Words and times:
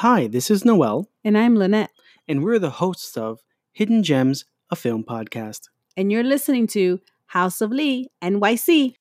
Hi, 0.00 0.26
this 0.26 0.50
is 0.50 0.62
Noel, 0.64 1.08
And 1.24 1.38
I'm 1.38 1.56
Lynette, 1.56 1.90
and 2.28 2.44
we're 2.44 2.58
the 2.58 2.68
hosts 2.68 3.16
of 3.16 3.40
Hidden 3.72 4.02
Gems, 4.02 4.44
a 4.70 4.76
film 4.76 5.04
podcast. 5.04 5.68
and 5.96 6.12
you're 6.12 6.22
listening 6.22 6.66
to 6.66 7.00
House 7.28 7.62
of 7.62 7.70
Lee 7.70 8.10
NYC. 8.22 8.94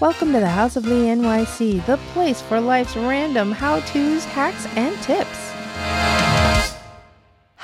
Welcome 0.00 0.32
to 0.32 0.38
the 0.38 0.48
House 0.48 0.76
of 0.76 0.86
Lee 0.86 1.06
NYC, 1.06 1.84
the 1.86 1.96
place 2.12 2.40
for 2.40 2.60
life's 2.60 2.96
random 2.96 3.50
how 3.50 3.80
to's, 3.80 4.24
hacks, 4.24 4.66
and 4.76 4.96
tips. 5.02 5.48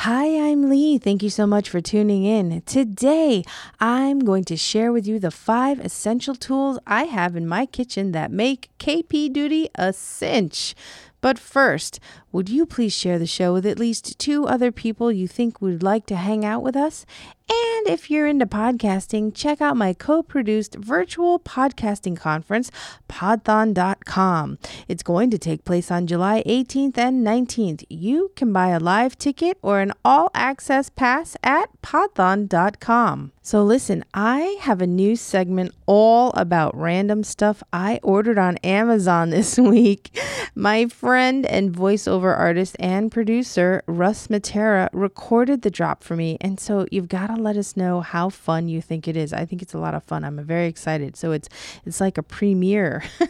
Hi, 0.01 0.51
I'm 0.51 0.69
Lee. 0.69 0.99
Thank 0.99 1.23
you 1.25 1.31
so 1.31 1.47
much 1.49 1.69
for 1.69 1.81
tuning 1.81 2.25
in. 2.25 2.63
Today, 2.63 3.43
I'm 3.81 4.21
going 4.21 4.45
to 4.45 4.57
share 4.57 4.93
with 4.93 5.07
you 5.07 5.19
the 5.19 5.33
five 5.33 5.81
essential 5.81 6.35
tools 6.37 6.79
I 6.87 7.05
have 7.05 7.35
in 7.35 7.47
my 7.49 7.67
kitchen 7.67 8.13
that 8.13 8.31
make 8.31 8.71
KP 8.79 9.33
duty 9.33 9.69
a 9.75 9.93
cinch. 9.93 10.77
But 11.21 11.39
first, 11.39 11.99
would 12.33 12.49
you 12.49 12.67
please 12.67 12.93
share 12.93 13.19
the 13.19 13.27
show 13.27 13.53
with 13.53 13.67
at 13.67 13.79
least 13.79 14.19
two 14.19 14.47
other 14.47 14.71
people 14.71 15.11
you 15.11 15.27
think 15.27 15.61
would 15.61 15.83
like 15.83 16.07
to 16.07 16.17
hang 16.17 16.45
out 16.45 16.63
with 16.63 16.77
us? 16.77 17.05
And 17.49 17.87
if 17.87 18.11
you're 18.11 18.27
into 18.27 18.47
podcasting, 18.47 19.33
check 19.33 19.61
out 19.61 19.77
my 19.77 19.93
co 19.93 20.23
produced 20.23 20.75
virtual 20.75 21.39
podcasting 21.39 22.17
conference, 22.17 22.73
podthon.com. 23.09 24.59
It's 24.89 25.05
going 25.05 25.31
to 25.31 25.39
take 25.39 25.65
place 25.65 25.91
on 25.91 26.09
July 26.09 26.43
18th 26.45 26.99
and 26.99 27.25
19th. 27.25 27.85
You 27.89 28.33
can 28.35 28.53
buy 28.53 28.69
a 28.69 28.81
live 28.81 29.17
ticket 29.17 29.59
or 29.63 29.81
an 29.81 29.93
all 30.05 30.31
access 30.35 30.91
pass 30.91 31.37
at 31.45 31.71
podthon.com. 31.83 33.33
So, 33.43 33.63
listen, 33.63 34.05
I 34.13 34.59
have 34.63 34.83
a 34.83 34.89
new 34.89 35.15
segment 35.15 35.73
all 35.87 36.33
about 36.33 36.77
random 36.77 37.23
stuff 37.23 37.63
I 37.73 38.01
ordered 38.03 38.39
on 38.39 38.57
Amazon 38.65 39.31
this 39.37 39.57
week. 39.57 40.19
My 40.57 40.87
friend 40.87 41.47
and 41.47 41.73
voiceover 41.73 42.37
artist 42.37 42.75
and 42.81 43.13
producer, 43.13 43.85
Russ 43.87 44.27
Matera, 44.27 44.89
recorded 44.93 45.63
the 45.63 45.71
drop 45.71 46.03
for 46.03 46.17
me. 46.17 46.39
And 46.41 46.59
so, 46.59 46.87
you've 46.91 47.09
got 47.09 47.29
to 47.29 47.36
let 47.39 47.57
us 47.57 47.77
know 47.77 48.01
how 48.01 48.29
fun 48.29 48.69
you 48.69 48.81
think 48.81 49.09
it 49.09 49.17
is. 49.17 49.33
I 49.33 49.45
think 49.45 49.63
it's 49.63 49.75
a 49.75 49.79
lot 49.79 49.95
of 49.95 50.05
fun. 50.05 50.25
I'm 50.25 50.43
very 50.45 50.67
excited. 50.67 51.17
So, 51.17 51.33
it's, 51.33 51.49
it's 51.85 52.01
like 52.01 52.19
a 52.19 52.23
premiere. 52.23 53.03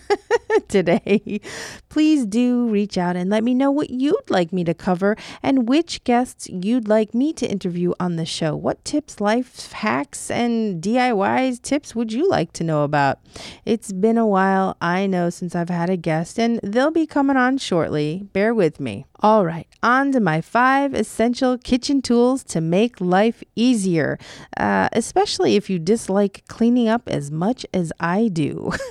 today. 0.68 1.40
Please 1.88 2.26
do 2.26 2.68
reach 2.68 2.98
out 2.98 3.16
and 3.16 3.30
let 3.30 3.44
me 3.44 3.54
know 3.54 3.70
what 3.70 3.90
you'd 3.90 4.30
like 4.30 4.52
me 4.52 4.64
to 4.64 4.74
cover 4.74 5.16
and 5.42 5.68
which 5.68 6.02
guests 6.04 6.48
you'd 6.48 6.88
like 6.88 7.14
me 7.14 7.32
to 7.34 7.46
interview 7.46 7.92
on 8.00 8.16
the 8.16 8.26
show. 8.26 8.54
What 8.56 8.84
tips, 8.84 9.20
life 9.20 9.72
hacks, 9.72 10.30
and 10.30 10.82
DIYs 10.82 11.60
tips 11.60 11.94
would 11.94 12.12
you 12.12 12.28
like 12.28 12.52
to 12.54 12.64
know 12.64 12.84
about? 12.84 13.20
It's 13.64 13.92
been 13.92 14.18
a 14.18 14.26
while, 14.26 14.76
I 14.80 15.06
know, 15.06 15.30
since 15.30 15.54
I've 15.54 15.68
had 15.68 15.90
a 15.90 15.96
guest, 15.96 16.38
and 16.38 16.60
they'll 16.62 16.90
be 16.90 17.06
coming 17.06 17.36
on 17.36 17.58
shortly. 17.58 18.22
Bear 18.32 18.54
with 18.54 18.80
me. 18.80 19.06
All 19.20 19.44
right, 19.44 19.66
on 19.86 20.12
to 20.12 20.20
my 20.20 20.40
five 20.40 20.92
essential 20.92 21.56
kitchen 21.56 22.02
tools 22.02 22.42
to 22.44 22.60
make 22.60 23.00
life 23.00 23.42
easier, 23.54 24.18
uh, 24.56 24.88
especially 24.92 25.56
if 25.56 25.70
you 25.70 25.78
dislike 25.78 26.42
cleaning 26.48 26.88
up 26.88 27.08
as 27.08 27.30
much 27.30 27.64
as 27.72 27.92
I 28.00 28.28
do. 28.28 28.72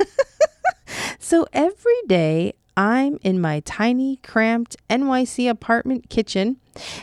So 1.25 1.47
every 1.53 1.99
day 2.05 2.53
I'm 2.77 3.17
in 3.23 3.41
my 3.41 3.61
tiny, 3.61 4.17
cramped 4.17 4.77
NYC 4.91 5.49
apartment 5.49 6.07
kitchen 6.07 6.57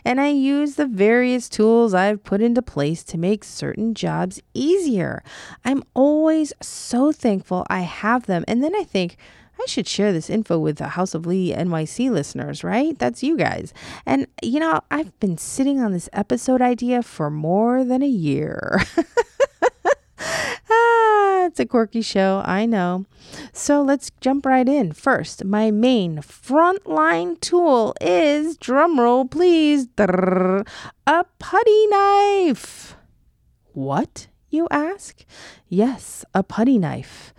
and 0.05 0.21
I 0.21 0.29
use 0.29 0.77
the 0.77 0.87
various 0.87 1.49
tools 1.49 1.93
I've 1.93 2.23
put 2.23 2.41
into 2.41 2.63
place 2.63 3.03
to 3.05 3.19
make 3.19 3.43
certain 3.43 3.95
jobs 3.95 4.41
easier. 4.55 5.25
I'm 5.65 5.83
always 5.95 6.53
so 6.63 7.11
thankful 7.11 7.67
I 7.69 7.81
have 7.81 8.27
them. 8.27 8.45
And 8.47 8.63
then 8.63 8.77
I 8.77 8.85
think, 8.85 9.17
I 9.63 9.67
should 9.67 9.87
share 9.87 10.13
this 10.13 10.29
info 10.29 10.59
with 10.59 10.79
the 10.79 10.89
House 10.89 11.15
of 11.15 11.25
Lee 11.25 11.53
NYC 11.53 12.11
listeners, 12.11 12.65
right? 12.65 12.99
That's 12.99 13.23
you 13.23 13.37
guys. 13.37 13.73
And, 14.05 14.27
you 14.43 14.59
know, 14.59 14.81
I've 14.91 15.19
been 15.21 15.39
sitting 15.39 15.79
on 15.81 15.93
this 15.93 16.09
episode 16.13 16.61
idea 16.61 17.03
for 17.03 17.31
more 17.31 17.85
than 17.85 18.03
a 18.03 18.09
year. 18.09 18.81
ah, 20.19 21.45
it's 21.47 21.61
a 21.61 21.67
quirky 21.67 22.03
show, 22.03 22.43
I 22.45 22.67
know. 22.67 23.07
So 23.53 23.83
let's 23.83 24.11
jump 24.21 24.47
right 24.47 24.69
in. 24.69 24.93
First, 24.93 25.45
my 25.45 25.71
main 25.71 26.19
frontline 26.19 27.41
tool 27.41 27.95
is, 28.01 28.59
drumroll 28.59 29.31
please, 29.31 29.87
a 29.97 31.25
putty 31.39 31.87
knife. 31.87 32.97
What, 33.75 34.27
you 34.51 34.67
ask? 34.73 35.25
Yes, 35.69 36.25
a 36.35 36.43
putty 36.43 36.79
knife. 36.79 37.33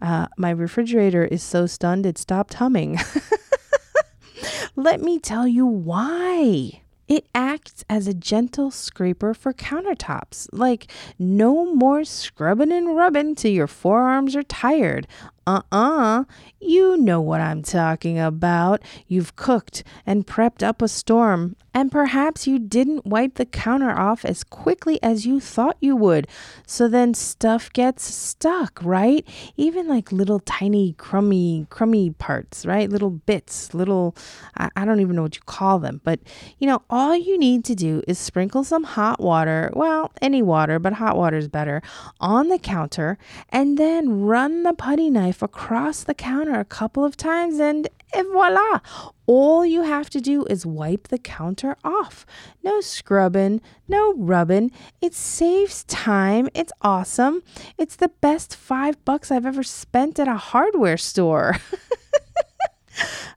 Uh, 0.00 0.26
my 0.36 0.50
refrigerator 0.50 1.24
is 1.24 1.42
so 1.42 1.66
stunned 1.66 2.06
it 2.06 2.18
stopped 2.18 2.54
humming. 2.54 2.98
Let 4.76 5.00
me 5.00 5.18
tell 5.18 5.46
you 5.46 5.66
why. 5.66 6.82
It 7.08 7.26
acts 7.34 7.84
as 7.90 8.06
a 8.06 8.14
gentle 8.14 8.70
scraper 8.70 9.34
for 9.34 9.52
countertops. 9.52 10.48
Like, 10.52 10.86
no 11.18 11.74
more 11.74 12.04
scrubbing 12.04 12.70
and 12.70 12.94
rubbing 12.94 13.34
till 13.34 13.50
your 13.50 13.66
forearms 13.66 14.36
are 14.36 14.44
tired. 14.44 15.08
Uh 15.46 15.62
uh 15.72 16.24
You 16.60 16.96
know 16.98 17.20
what 17.20 17.40
I'm 17.40 17.62
talking 17.62 18.18
about. 18.18 18.82
You've 19.08 19.36
cooked 19.36 19.82
and 20.04 20.26
prepped 20.26 20.62
up 20.62 20.82
a 20.82 20.88
storm, 20.88 21.56
and 21.72 21.90
perhaps 21.90 22.46
you 22.46 22.58
didn't 22.58 23.06
wipe 23.06 23.36
the 23.36 23.46
counter 23.46 23.90
off 23.90 24.24
as 24.24 24.44
quickly 24.44 25.02
as 25.02 25.24
you 25.24 25.40
thought 25.40 25.78
you 25.80 25.96
would. 25.96 26.26
So 26.66 26.88
then 26.88 27.14
stuff 27.14 27.72
gets 27.72 28.02
stuck, 28.04 28.80
right? 28.82 29.26
Even 29.56 29.88
like 29.88 30.12
little 30.12 30.40
tiny 30.40 30.94
crummy, 30.98 31.66
crummy 31.70 32.10
parts, 32.10 32.66
right? 32.66 32.90
Little 32.90 33.10
bits, 33.10 33.72
little, 33.72 34.14
I, 34.58 34.68
I 34.76 34.84
don't 34.84 35.00
even 35.00 35.16
know 35.16 35.22
what 35.22 35.36
you 35.36 35.42
call 35.46 35.78
them. 35.78 36.02
But, 36.04 36.20
you 36.58 36.66
know, 36.66 36.82
all 36.90 37.16
you 37.16 37.38
need 37.38 37.64
to 37.66 37.74
do 37.74 38.02
is 38.06 38.18
sprinkle 38.18 38.64
some 38.64 38.84
hot 38.84 39.20
water, 39.20 39.70
well, 39.74 40.12
any 40.20 40.42
water, 40.42 40.78
but 40.78 40.94
hot 40.94 41.16
water 41.16 41.38
is 41.38 41.48
better, 41.48 41.80
on 42.20 42.48
the 42.48 42.58
counter, 42.58 43.16
and 43.48 43.78
then 43.78 44.22
run 44.22 44.64
the 44.64 44.74
putty 44.74 45.08
knife 45.08 45.29
across 45.38 46.02
the 46.02 46.14
counter 46.14 46.58
a 46.58 46.64
couple 46.64 47.04
of 47.04 47.16
times, 47.16 47.58
and 47.60 47.88
voila! 48.14 48.80
All 49.26 49.64
you 49.64 49.82
have 49.82 50.10
to 50.10 50.20
do 50.20 50.44
is 50.46 50.66
wipe 50.66 51.08
the 51.08 51.18
counter 51.18 51.76
off. 51.84 52.26
No 52.62 52.80
scrubbing, 52.80 53.60
no 53.86 54.14
rubbing. 54.14 54.72
It 55.00 55.14
saves 55.14 55.84
time. 55.84 56.48
It's 56.54 56.72
awesome. 56.82 57.42
It's 57.78 57.96
the 57.96 58.10
best 58.20 58.56
five 58.56 59.02
bucks 59.04 59.30
I've 59.30 59.46
ever 59.46 59.62
spent 59.62 60.18
at 60.18 60.28
a 60.28 60.36
hardware 60.36 60.96
store. 60.96 61.56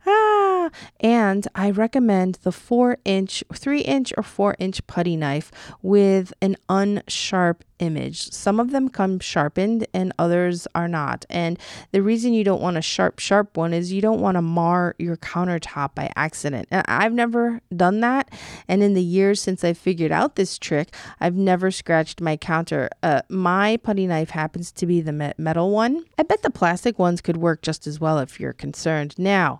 ah, 0.05 0.69
and 0.99 1.47
I 1.55 1.71
recommend 1.71 2.39
the 2.43 2.51
four 2.51 2.97
inch, 3.05 3.43
three 3.53 3.81
inch, 3.81 4.13
or 4.17 4.23
four 4.23 4.55
inch 4.59 4.85
putty 4.87 5.15
knife 5.15 5.51
with 5.81 6.33
an 6.41 6.57
unsharp 6.69 7.61
image. 7.83 8.31
Some 8.31 8.59
of 8.59 8.71
them 8.71 8.89
come 8.89 9.19
sharpened 9.19 9.85
and 9.93 10.13
others 10.17 10.67
are 10.73 10.87
not. 10.87 11.25
And 11.29 11.59
the 11.91 12.01
reason 12.01 12.33
you 12.33 12.43
don't 12.43 12.61
want 12.61 12.77
a 12.77 12.81
sharp, 12.81 13.19
sharp 13.19 13.57
one 13.57 13.73
is 13.73 13.91
you 13.91 14.01
don't 14.01 14.21
want 14.21 14.35
to 14.35 14.41
mar 14.41 14.95
your 14.97 15.17
countertop 15.17 15.93
by 15.95 16.11
accident. 16.15 16.67
And 16.71 16.85
I've 16.87 17.13
never 17.13 17.61
done 17.75 17.99
that. 17.99 18.31
And 18.67 18.81
in 18.81 18.93
the 18.93 19.03
years 19.03 19.41
since 19.41 19.63
I 19.63 19.73
figured 19.73 20.11
out 20.11 20.35
this 20.35 20.57
trick, 20.57 20.93
I've 21.19 21.35
never 21.35 21.71
scratched 21.71 22.21
my 22.21 22.37
counter. 22.37 22.89
Uh, 23.01 23.21
my 23.29 23.77
putty 23.77 24.07
knife 24.07 24.29
happens 24.29 24.71
to 24.73 24.85
be 24.85 25.01
the 25.01 25.33
metal 25.37 25.71
one. 25.71 26.05
I 26.17 26.23
bet 26.23 26.41
the 26.41 26.49
plastic 26.49 26.97
ones 26.97 27.21
could 27.21 27.37
work 27.37 27.61
just 27.61 27.85
as 27.85 27.99
well 27.99 28.19
if 28.19 28.39
you're 28.39 28.53
concerned. 28.53 29.15
Now, 29.17 29.52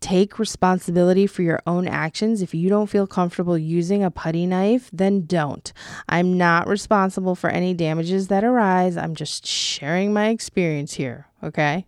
take 0.00 0.38
responsibility 0.38 1.26
for 1.26 1.42
your 1.42 1.60
own 1.66 1.86
actions. 1.86 2.42
If 2.42 2.54
you 2.54 2.68
don't 2.68 2.88
feel 2.88 3.06
comfortable 3.06 3.58
using 3.58 4.02
a 4.02 4.10
putty 4.10 4.46
knife, 4.46 4.90
then 4.92 5.26
don't. 5.26 5.72
I'm 6.08 6.36
not 6.36 6.66
responsible 6.66 7.34
for 7.34 7.50
any 7.50 7.74
damages 7.74 8.28
that 8.28 8.44
arise. 8.44 8.96
I'm 8.96 9.14
just 9.14 9.46
sharing 9.46 10.12
my 10.12 10.28
experience 10.28 10.94
here, 10.94 11.26
okay? 11.42 11.86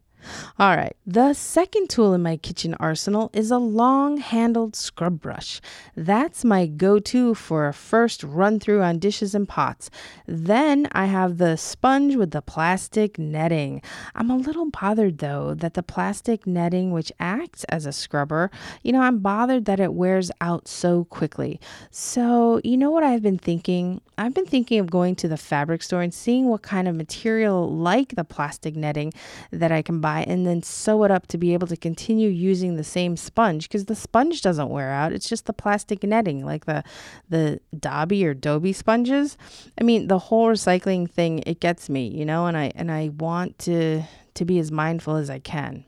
All 0.59 0.77
right. 0.77 0.97
The 1.07 1.35
second 1.35 1.91
tool 1.91 2.15
in 2.15 2.23
my 2.23 2.37
kitchen 2.37 2.75
arsenal 2.81 3.31
is 3.33 3.51
a 3.51 3.59
long 3.59 4.19
handled 4.19 4.77
scrub 4.77 5.21
brush. 5.21 5.61
That's 5.97 6.45
my 6.45 6.67
go 6.67 6.99
to 6.99 7.35
for 7.35 7.67
a 7.67 7.73
first 7.73 8.23
run 8.23 8.61
through 8.61 8.83
on 8.83 8.99
dishes 8.99 9.35
and 9.35 9.49
pots. 9.49 9.91
Then 10.27 10.89
I 10.93 11.07
have 11.07 11.39
the 11.39 11.57
sponge 11.57 12.17
with 12.17 12.31
the 12.31 12.43
plastic 12.43 13.19
netting. 13.19 13.83
I'm 14.15 14.31
a 14.31 14.37
little 14.37 14.71
bothered 14.71 15.19
though 15.19 15.55
that 15.55 15.75
the 15.75 15.83
plastic 15.83 16.47
netting, 16.47 16.93
which 16.93 17.13
acts 17.19 17.65
as 17.65 17.87
a 17.87 17.93
scrubber, 17.93 18.51
you 18.83 18.93
know, 18.93 19.01
I'm 19.01 19.19
bothered 19.19 19.65
that 19.65 19.81
it 19.81 19.95
wears 19.95 20.31
out 20.41 20.69
so 20.69 21.05
quickly. 21.05 21.61
So, 21.91 22.61
you 22.65 22.77
know 22.77 22.91
what 22.91 23.05
I've 23.05 23.23
been 23.23 23.39
thinking? 23.39 24.01
I've 24.19 24.35
been 24.35 24.47
thinking 24.47 24.79
of 24.79 24.91
going 24.91 25.17
to 25.17 25.29
the 25.29 25.37
fabric 25.37 25.83
store 25.83 26.03
and 26.03 26.13
seeing 26.13 26.49
what 26.49 26.63
kind 26.63 26.87
of 26.87 26.95
material 26.95 27.75
like 27.75 28.15
the 28.15 28.25
plastic 28.25 28.77
netting 28.77 29.13
that 29.51 29.73
I 29.73 29.83
can 29.83 30.01
buy 30.01 30.12
and 30.21 30.47
then 30.47 30.63
sew 30.63 31.05
it 31.05 31.11
up 31.11 31.27
to 31.29 31.39
be 31.39 31.53
able 31.53 31.67
to 31.67 31.77
continue 31.77 32.29
using 32.29 32.77
the 32.77 32.85
same 32.85 33.17
sponge 33.17 33.69
because 33.69 33.87
the 33.87 33.95
sponge 33.95 34.43
doesn't 34.43 34.69
wear 34.69 34.91
out. 34.91 35.13
It's 35.13 35.29
just 35.29 35.47
the 35.47 35.53
plastic 35.53 36.03
netting, 36.03 36.45
like 36.45 36.67
the 36.67 36.85
the 37.29 37.61
Dobby 37.79 38.25
or 38.25 38.35
Dobie 38.35 38.73
sponges. 38.73 39.37
I 39.81 39.85
mean, 39.85 40.09
the 40.09 40.19
whole 40.19 40.49
recycling 40.49 41.11
thing 41.11 41.43
it 41.47 41.61
gets 41.61 41.89
me, 41.89 42.07
you 42.07 42.25
know, 42.25 42.47
and 42.47 42.57
I 42.57 42.73
and 42.75 42.91
I 42.91 43.11
want 43.19 43.59
to 43.61 44.03
to 44.35 44.45
be 44.45 44.59
as 44.59 44.71
mindful 44.71 45.17
as 45.17 45.29
I 45.29 45.39
can. 45.39 45.85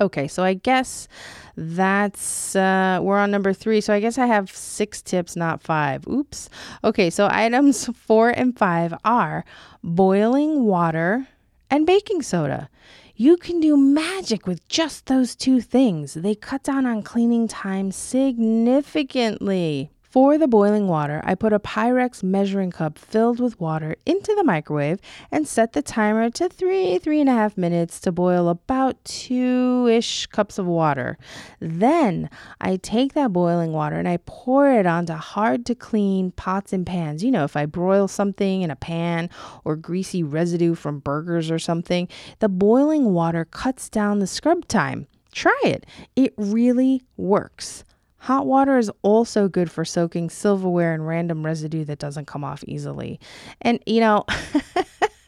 Okay, 0.00 0.28
so 0.28 0.42
I 0.42 0.54
guess 0.54 1.08
that's 1.56 2.56
uh, 2.56 3.00
we're 3.02 3.18
on 3.18 3.30
number 3.30 3.52
three. 3.52 3.82
So 3.82 3.92
I 3.92 4.00
guess 4.00 4.16
I 4.16 4.26
have 4.26 4.50
six 4.50 5.02
tips, 5.02 5.36
not 5.36 5.62
five. 5.62 6.06
Oops. 6.08 6.48
Okay, 6.82 7.10
so 7.10 7.28
items 7.30 7.86
four 7.94 8.30
and 8.30 8.56
five 8.56 8.94
are 9.04 9.44
boiling 9.84 10.64
water 10.64 11.28
and 11.70 11.86
baking 11.86 12.22
soda. 12.22 12.70
You 13.14 13.36
can 13.36 13.60
do 13.60 13.76
magic 13.76 14.46
with 14.46 14.66
just 14.68 15.04
those 15.04 15.36
two 15.36 15.60
things. 15.60 16.14
They 16.14 16.34
cut 16.34 16.62
down 16.62 16.86
on 16.86 17.02
cleaning 17.02 17.46
time 17.48 17.92
significantly. 17.92 19.90
For 20.10 20.38
the 20.38 20.48
boiling 20.48 20.88
water, 20.88 21.20
I 21.22 21.36
put 21.36 21.52
a 21.52 21.60
Pyrex 21.60 22.24
measuring 22.24 22.72
cup 22.72 22.98
filled 22.98 23.38
with 23.38 23.60
water 23.60 23.94
into 24.04 24.34
the 24.34 24.42
microwave 24.42 24.98
and 25.30 25.46
set 25.46 25.72
the 25.72 25.82
timer 25.82 26.30
to 26.30 26.48
three, 26.48 26.98
three 26.98 27.20
and 27.20 27.30
a 27.30 27.34
half 27.34 27.56
minutes 27.56 28.00
to 28.00 28.10
boil 28.10 28.48
about 28.48 29.04
two 29.04 29.86
ish 29.88 30.26
cups 30.26 30.58
of 30.58 30.66
water. 30.66 31.16
Then 31.60 32.28
I 32.60 32.74
take 32.74 33.12
that 33.12 33.32
boiling 33.32 33.72
water 33.72 34.00
and 34.00 34.08
I 34.08 34.18
pour 34.26 34.68
it 34.72 34.84
onto 34.84 35.12
hard 35.12 35.64
to 35.66 35.76
clean 35.76 36.32
pots 36.32 36.72
and 36.72 36.84
pans. 36.84 37.22
You 37.22 37.30
know, 37.30 37.44
if 37.44 37.56
I 37.56 37.66
broil 37.66 38.08
something 38.08 38.62
in 38.62 38.70
a 38.72 38.76
pan 38.76 39.30
or 39.64 39.76
greasy 39.76 40.24
residue 40.24 40.74
from 40.74 40.98
burgers 40.98 41.52
or 41.52 41.60
something, 41.60 42.08
the 42.40 42.48
boiling 42.48 43.12
water 43.12 43.44
cuts 43.44 43.88
down 43.88 44.18
the 44.18 44.26
scrub 44.26 44.66
time. 44.66 45.06
Try 45.30 45.60
it, 45.62 45.86
it 46.16 46.34
really 46.36 47.04
works. 47.16 47.84
Hot 48.20 48.46
water 48.46 48.76
is 48.76 48.90
also 49.02 49.48
good 49.48 49.70
for 49.70 49.84
soaking 49.84 50.28
silverware 50.28 50.92
and 50.92 51.06
random 51.06 51.44
residue 51.44 51.84
that 51.86 51.98
doesn't 51.98 52.26
come 52.26 52.44
off 52.44 52.62
easily. 52.66 53.18
And, 53.62 53.82
you 53.86 54.00
know, 54.00 54.24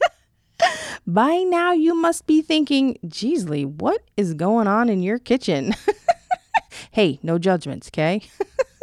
by 1.06 1.38
now 1.38 1.72
you 1.72 1.94
must 1.94 2.26
be 2.26 2.42
thinking, 2.42 2.98
geez, 3.08 3.48
Lee, 3.48 3.64
what 3.64 4.02
is 4.18 4.34
going 4.34 4.66
on 4.66 4.90
in 4.90 5.02
your 5.02 5.18
kitchen? 5.18 5.74
hey, 6.90 7.18
no 7.22 7.38
judgments, 7.38 7.88
okay? 7.88 8.20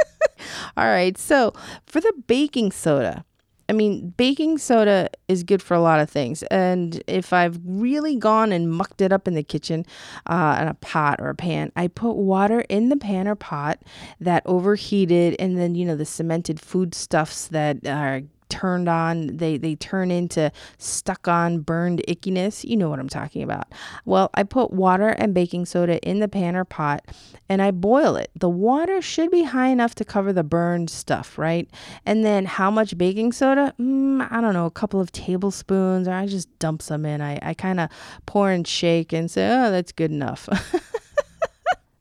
All 0.78 0.88
right, 0.88 1.16
so 1.16 1.54
for 1.86 2.02
the 2.02 2.14
baking 2.26 2.72
soda, 2.72 3.26
I 3.70 3.72
mean, 3.72 4.16
baking 4.18 4.58
soda 4.58 5.10
is 5.28 5.44
good 5.44 5.62
for 5.62 5.76
a 5.76 5.80
lot 5.80 6.00
of 6.00 6.10
things. 6.10 6.42
And 6.44 7.02
if 7.06 7.32
I've 7.32 7.60
really 7.64 8.16
gone 8.16 8.52
and 8.52 8.72
mucked 8.72 9.00
it 9.00 9.14
up 9.14 9.28
in 9.28 9.36
the 9.36 9.44
kitchen 9.44 9.86
uh, 10.26 10.58
in 10.62 10.68
a 10.68 10.74
pot 10.74 11.22
or 11.22 11.30
a 11.30 11.36
pan, 11.36 11.72
I 11.76 11.88
put 11.88 12.14
water 12.14 12.62
in 12.62 12.90
the 12.90 12.98
pan 12.98 13.28
or 13.28 13.36
pot 13.36 13.80
that 14.20 14.42
overheated, 14.48 15.36
and 15.40 15.58
then, 15.58 15.76
you 15.76 15.86
know, 15.86 15.96
the 15.96 16.06
cemented 16.06 16.60
foodstuffs 16.60 17.48
that 17.50 17.86
are 17.88 18.24
turned 18.50 18.90
on, 18.90 19.38
they, 19.38 19.58
they 19.58 19.76
turn 19.76 20.12
into 20.12 20.52
stuck 20.78 21.28
on 21.28 21.60
burned 21.60 22.02
ickiness. 22.08 22.64
You 22.64 22.78
know 22.78 22.90
what 22.90 23.00
I'm 23.00 23.10
talking 23.10 23.44
about. 23.44 23.72
Well, 24.06 24.30
I 24.34 24.44
put 24.44 24.72
water 24.72 25.10
and 25.10 25.34
baking 25.34 25.66
soda 25.66 26.00
in 26.00 26.20
the 26.20 26.28
pan 26.28 26.56
or 26.56 26.66
pot 26.66 27.06
and 27.50 27.62
I 27.62 27.72
boil 27.72 28.16
it. 28.16 28.32
The 28.36 28.50
water 28.50 29.02
should 29.02 29.32
be 29.32 29.44
high 29.44 29.68
enough 29.68 29.96
to 29.96 30.06
cover 30.06 30.32
the 30.32 30.44
burned 30.44 30.90
stuff, 30.90 31.38
right? 31.38 31.70
And 32.06 32.24
then 32.24 32.46
how 32.46 32.70
much 32.70 32.98
baking 32.98 33.34
soda? 33.34 33.74
Mm, 33.80 34.28
I 34.32 34.40
don't 34.40 34.54
know, 34.54 34.68
a 34.68 34.72
couple 34.72 35.02
of 35.02 35.12
tablespoons, 35.12 36.08
or 36.08 36.14
I 36.14 36.28
just 36.28 36.48
dump 36.60 36.82
some 36.82 37.06
in. 37.06 37.22
I, 37.22 37.40
I 37.42 37.54
kind 37.56 37.80
of 37.80 37.90
pour 38.26 38.52
and 38.52 38.68
shake 38.68 39.14
and 39.14 39.30
say, 39.30 39.50
oh, 39.50 39.72
that's 39.72 39.92
good 39.92 40.12
enough. 40.12 40.48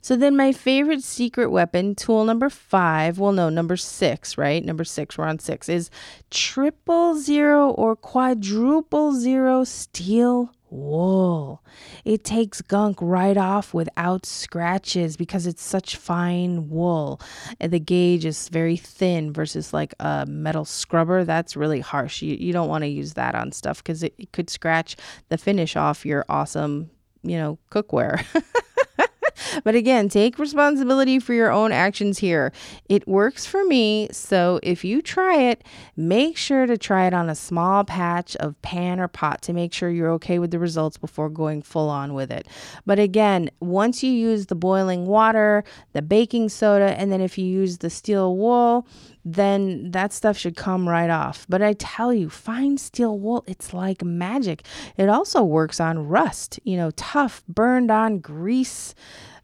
So 0.09 0.17
then 0.17 0.39
my 0.39 0.53
favorite 0.53 1.03
secret 1.03 1.51
weapon, 1.51 1.95
tool 1.95 2.25
number 2.25 2.49
five, 2.49 3.19
well, 3.19 3.33
no, 3.33 3.51
number 3.51 3.77
six, 3.77 4.39
right? 4.39 4.65
Number 4.65 4.83
six, 4.83 5.19
we're 5.19 5.27
on 5.27 5.39
six, 5.39 5.69
is 5.69 5.91
triple 6.31 7.15
zero 7.19 7.73
or 7.73 7.95
quadruple 7.95 9.13
zero 9.13 9.65
steel 9.65 10.51
wool. 10.71 11.63
It 12.07 12.25
takes 12.25 12.63
gunk 12.63 12.97
right 13.03 13.37
off 13.37 13.75
without 13.75 14.25
scratches 14.25 15.19
because 15.19 15.47
it's 15.47 15.63
such 15.63 15.97
fine 15.97 16.71
wool. 16.71 17.21
And 17.61 17.71
the 17.71 17.79
gauge 17.79 18.25
is 18.25 18.49
very 18.49 18.79
thin 18.79 19.31
versus 19.31 19.75
like 19.75 19.93
a 20.01 20.25
metal 20.27 20.65
scrubber. 20.65 21.25
That's 21.25 21.55
really 21.55 21.81
harsh. 21.81 22.23
You, 22.23 22.35
you 22.35 22.55
don't 22.55 22.71
want 22.71 22.81
to 22.85 22.89
use 22.89 23.13
that 23.13 23.35
on 23.35 23.53
stuff 23.53 23.85
because 23.85 24.03
it, 24.03 24.15
it 24.17 24.33
could 24.33 24.49
scratch 24.49 24.97
the 25.29 25.37
finish 25.37 25.77
off 25.77 26.07
your 26.07 26.25
awesome, 26.31 26.89
you 27.23 27.37
know, 27.37 27.59
cookware. 27.71 28.25
but 29.65 29.75
again, 29.75 30.09
take 30.09 30.39
responsibility 30.39 31.19
for 31.19 31.35
your 31.35 31.51
own 31.51 31.73
actions 31.73 32.19
here. 32.19 32.53
It 32.89 33.07
works 33.07 33.47
for 33.47 33.65
me, 33.65 34.09
so 34.13 34.61
if 34.63 34.85
you 34.85 35.03
try 35.03 35.37
it, 35.37 35.65
make 35.97 36.37
sure 36.37 36.67
to 36.67 36.77
try 36.77 37.07
it 37.07 37.15
on 37.15 37.29
a 37.29 37.35
small 37.35 37.85
patch 37.85 38.37
of 38.37 38.61
pan 38.63 39.01
or 39.01 39.09
pot 39.09 39.43
to 39.43 39.53
make 39.53 39.73
sure 39.73 39.91
you're 39.91 40.13
okay 40.13 40.39
with 40.39 40.51
the 40.51 40.59
results 40.59 40.97
before 40.97 41.29
going 41.29 41.63
full 41.63 41.89
on 41.89 42.15
with 42.15 42.31
it. 42.31 42.47
But 42.87 42.99
again, 42.99 43.51
once 43.61 44.03
you 44.03 44.11
use 44.11 44.47
the 44.47 44.55
boiling 44.55 45.07
water, 45.07 45.65
the 45.93 46.03
baking 46.03 46.49
soda, 46.49 46.99
and 46.99 47.13
then 47.13 47.21
if 47.21 47.39
you 47.39 47.47
use 47.47 47.79
the 47.79 47.91
steel 47.91 48.37
wool, 48.37 48.87
then 49.35 49.91
that 49.91 50.13
stuff 50.13 50.37
should 50.37 50.57
come 50.57 50.89
right 50.89 51.11
off. 51.11 51.47
But 51.49 51.63
I 51.63 51.75
tell 51.75 52.13
you, 52.13 52.31
fine 52.31 52.79
steel 52.79 53.19
wool, 53.19 53.45
it's 53.47 53.73
like 53.73 54.03
magic. 54.03 54.65
It 54.97 55.09
also 55.09 55.43
works 55.43 55.81
on 55.81 56.09
rust, 56.09 56.59
you 56.65 56.77
know, 56.77 56.91
tough, 56.93 57.43
burned 57.47 57.91
on 57.91 58.21
grease 58.21 58.95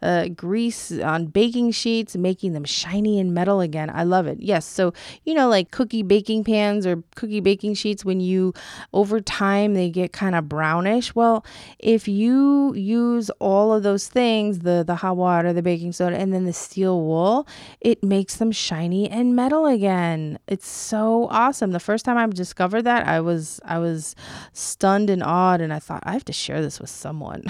uh, 0.04 0.28
grease 0.28 0.92
on 0.92 1.26
baking 1.26 1.70
sheets, 1.70 2.14
making 2.14 2.52
them 2.52 2.64
shiny 2.64 3.18
and 3.18 3.32
metal 3.32 3.60
again. 3.60 3.90
I 3.92 4.04
love 4.04 4.26
it. 4.26 4.38
Yes. 4.38 4.66
So, 4.66 4.92
you 5.24 5.32
know, 5.32 5.48
like 5.48 5.70
cookie 5.70 6.02
baking 6.02 6.44
pans 6.44 6.86
or 6.86 7.02
cookie 7.16 7.40
baking 7.40 7.74
sheets, 7.74 8.04
when 8.04 8.20
you 8.20 8.52
over 8.92 9.20
time 9.20 9.72
they 9.72 9.88
get 9.88 10.12
kind 10.12 10.34
of 10.34 10.48
brownish. 10.48 11.14
Well, 11.14 11.44
if 11.78 12.06
you 12.06 12.74
use 12.74 13.30
all 13.40 13.72
of 13.72 13.82
those 13.82 14.06
things 14.06 14.60
the, 14.60 14.84
the 14.86 14.96
hot 14.96 15.16
water, 15.16 15.54
the 15.54 15.62
baking 15.62 15.92
soda, 15.92 16.16
and 16.16 16.34
then 16.34 16.44
the 16.44 16.52
steel 16.52 17.00
wool, 17.00 17.48
it 17.80 18.04
makes 18.04 18.36
them 18.36 18.52
shiny 18.52 19.08
and 19.08 19.34
metal 19.34 19.66
again. 19.74 20.38
It's 20.46 20.66
so 20.66 21.28
awesome. 21.30 21.72
The 21.72 21.80
first 21.80 22.06
time 22.06 22.16
I 22.16 22.26
discovered 22.26 22.82
that, 22.82 23.06
I 23.06 23.20
was 23.20 23.60
I 23.64 23.78
was 23.78 24.16
stunned 24.54 25.10
and 25.10 25.22
awed 25.22 25.60
and 25.60 25.72
I 25.72 25.78
thought 25.78 26.02
I 26.06 26.12
have 26.12 26.24
to 26.26 26.32
share 26.32 26.62
this 26.62 26.80
with 26.80 26.88
someone. 26.88 27.44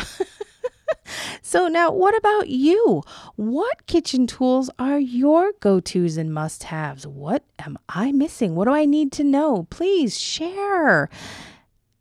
so, 1.42 1.68
now 1.68 1.92
what 1.92 2.16
about 2.16 2.48
you? 2.48 3.02
What 3.36 3.86
kitchen 3.86 4.26
tools 4.26 4.70
are 4.78 4.98
your 4.98 5.52
go 5.60 5.78
tos 5.78 6.16
and 6.16 6.34
must 6.34 6.64
haves? 6.64 7.06
What 7.06 7.44
am 7.60 7.78
I 7.88 8.10
missing? 8.10 8.56
What 8.56 8.64
do 8.64 8.72
I 8.72 8.86
need 8.86 9.12
to 9.12 9.24
know? 9.24 9.68
Please 9.70 10.18
share. 10.18 11.08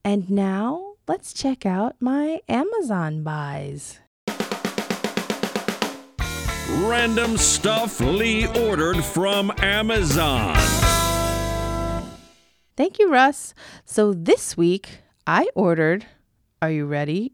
And 0.03 0.29
now 0.29 0.95
let's 1.07 1.33
check 1.33 1.65
out 1.65 1.95
my 1.99 2.39
Amazon 2.49 3.23
buys. 3.23 3.99
Random 6.81 7.37
stuff 7.37 8.01
Ordered 8.47 9.03
from 9.03 9.51
Amazon. 9.59 10.55
Thank 12.75 12.99
you, 12.99 13.11
Russ. 13.11 13.53
So 13.85 14.13
this 14.13 14.57
week 14.57 14.99
I 15.25 15.47
ordered, 15.55 16.05
are 16.61 16.71
you 16.71 16.85
ready? 16.85 17.33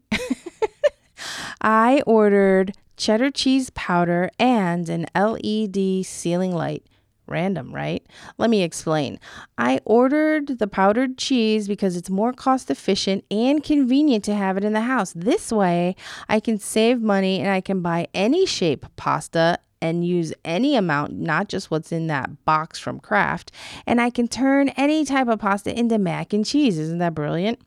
I 1.60 2.02
ordered 2.06 2.76
cheddar 2.96 3.30
cheese 3.30 3.70
powder 3.70 4.30
and 4.38 4.88
an 4.88 5.06
LED 5.14 6.04
ceiling 6.06 6.52
light. 6.54 6.86
Random, 7.26 7.72
right? 7.72 8.04
Let 8.38 8.50
me 8.50 8.62
explain. 8.62 9.18
I 9.56 9.80
ordered 9.84 10.58
the 10.58 10.66
powdered 10.66 11.16
cheese 11.16 11.68
because 11.68 11.96
it's 11.96 12.10
more 12.10 12.32
cost 12.32 12.70
efficient 12.70 13.24
and 13.30 13.62
convenient 13.62 14.24
to 14.24 14.34
have 14.34 14.56
it 14.56 14.64
in 14.64 14.72
the 14.72 14.80
house. 14.80 15.12
This 15.14 15.52
way, 15.52 15.94
I 16.28 16.40
can 16.40 16.58
save 16.58 17.00
money 17.00 17.40
and 17.40 17.48
I 17.48 17.60
can 17.60 17.82
buy 17.82 18.08
any 18.14 18.46
shape 18.46 18.84
pasta 18.96 19.60
and 19.82 20.06
use 20.06 20.32
any 20.44 20.76
amount, 20.76 21.12
not 21.12 21.48
just 21.48 21.70
what's 21.70 21.92
in 21.92 22.06
that 22.08 22.44
box 22.44 22.78
from 22.78 23.00
Kraft. 23.00 23.50
And 23.86 24.00
I 24.00 24.10
can 24.10 24.28
turn 24.28 24.70
any 24.70 25.04
type 25.04 25.28
of 25.28 25.40
pasta 25.40 25.76
into 25.78 25.98
mac 25.98 26.32
and 26.32 26.44
cheese. 26.44 26.78
Isn't 26.78 26.98
that 26.98 27.14
brilliant? 27.14 27.60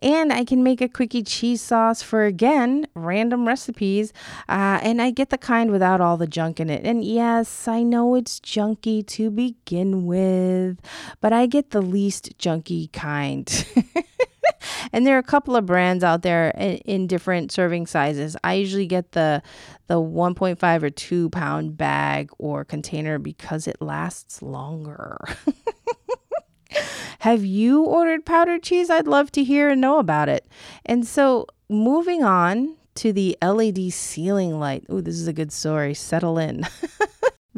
And 0.00 0.32
I 0.32 0.44
can 0.44 0.62
make 0.62 0.80
a 0.80 0.88
quickie 0.88 1.22
cheese 1.22 1.60
sauce 1.60 2.02
for 2.02 2.24
again 2.24 2.86
random 2.94 3.46
recipes. 3.46 4.12
Uh, 4.48 4.80
and 4.82 5.02
I 5.02 5.10
get 5.10 5.30
the 5.30 5.38
kind 5.38 5.70
without 5.70 6.00
all 6.00 6.16
the 6.16 6.26
junk 6.26 6.58
in 6.60 6.70
it. 6.70 6.86
And 6.86 7.04
yes, 7.04 7.68
I 7.68 7.82
know 7.82 8.14
it's 8.14 8.40
junky 8.40 9.06
to 9.08 9.30
begin 9.30 10.06
with, 10.06 10.78
but 11.20 11.32
I 11.32 11.46
get 11.46 11.70
the 11.70 11.82
least 11.82 12.38
junky 12.38 12.90
kind. 12.92 13.46
and 14.92 15.06
there 15.06 15.16
are 15.16 15.20
a 15.20 15.24
couple 15.24 15.56
of 15.56 15.66
brands 15.66 16.04
out 16.04 16.22
there 16.22 16.50
in, 16.50 16.76
in, 16.78 17.06
different 17.06 17.52
serving 17.52 17.86
sizes. 17.86 18.36
I 18.44 18.54
usually 18.54 18.86
get 18.86 19.12
the 19.12 19.42
the 19.86 19.94
1.5 19.94 20.82
or 20.82 20.90
2 20.90 21.30
pound 21.30 21.76
bag 21.76 22.30
or 22.38 22.64
container 22.64 23.18
because 23.18 23.66
it 23.66 23.80
lasts 23.80 24.42
longer. 24.42 25.18
Have 27.20 27.44
you 27.44 27.82
ordered 27.82 28.24
powdered 28.24 28.62
cheese? 28.62 28.90
I'd 28.90 29.06
love 29.06 29.32
to 29.32 29.42
hear 29.42 29.70
and 29.70 29.80
know 29.80 29.98
about 29.98 30.28
it. 30.28 30.46
And 30.84 31.06
so, 31.06 31.46
moving 31.68 32.22
on 32.22 32.76
to 32.96 33.12
the 33.12 33.36
LED 33.42 33.92
ceiling 33.92 34.58
light. 34.58 34.84
Oh, 34.88 35.00
this 35.00 35.16
is 35.16 35.26
a 35.26 35.32
good 35.32 35.52
story. 35.52 35.94
Settle 35.94 36.38
in. 36.38 36.66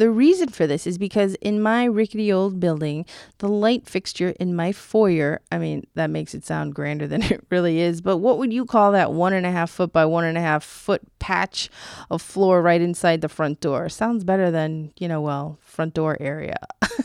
The 0.00 0.08
reason 0.08 0.48
for 0.48 0.66
this 0.66 0.86
is 0.86 0.96
because 0.96 1.34
in 1.42 1.60
my 1.60 1.84
rickety 1.84 2.32
old 2.32 2.58
building, 2.58 3.04
the 3.36 3.48
light 3.48 3.86
fixture 3.86 4.30
in 4.40 4.56
my 4.56 4.72
foyer, 4.72 5.42
I 5.52 5.58
mean, 5.58 5.86
that 5.94 6.08
makes 6.08 6.34
it 6.34 6.42
sound 6.42 6.74
grander 6.74 7.06
than 7.06 7.22
it 7.30 7.44
really 7.50 7.80
is, 7.80 8.00
but 8.00 8.16
what 8.16 8.38
would 8.38 8.50
you 8.50 8.64
call 8.64 8.92
that 8.92 9.12
one 9.12 9.34
and 9.34 9.44
a 9.44 9.50
half 9.50 9.70
foot 9.70 9.92
by 9.92 10.06
one 10.06 10.24
and 10.24 10.38
a 10.38 10.40
half 10.40 10.64
foot 10.64 11.02
patch 11.18 11.68
of 12.10 12.22
floor 12.22 12.62
right 12.62 12.80
inside 12.80 13.20
the 13.20 13.28
front 13.28 13.60
door? 13.60 13.90
Sounds 13.90 14.24
better 14.24 14.50
than, 14.50 14.90
you 14.98 15.06
know, 15.06 15.20
well, 15.20 15.58
front 15.60 15.92
door 15.92 16.16
area. 16.18 16.56